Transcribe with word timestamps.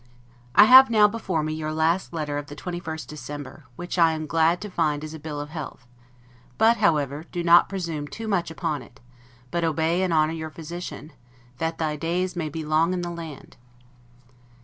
I 0.55 0.63
have 0.63 0.89
now 0.89 1.07
before 1.07 1.43
me 1.43 1.53
your 1.53 1.71
last 1.71 2.11
letter 2.11 2.39
of 2.39 2.47
the 2.47 2.55
21st 2.55 3.05
December, 3.05 3.65
which 3.75 3.99
I 3.99 4.13
am 4.13 4.25
glad 4.25 4.59
to 4.61 4.69
find 4.71 5.03
is 5.03 5.13
a 5.13 5.19
bill 5.19 5.39
of 5.39 5.49
health: 5.51 5.85
but, 6.57 6.77
however, 6.77 7.25
do 7.31 7.43
not 7.43 7.69
presume 7.69 8.07
too 8.07 8.27
much 8.27 8.49
upon 8.49 8.81
it, 8.81 8.99
but 9.51 9.63
obey 9.63 10.01
and 10.01 10.11
honor 10.11 10.33
your 10.33 10.49
physician, 10.49 11.11
"that 11.59 11.77
thy 11.77 11.97
days 11.97 12.35
may 12.35 12.49
be 12.49 12.65
long 12.65 12.93
in 12.93 13.01
the 13.03 13.11
land." 13.11 13.57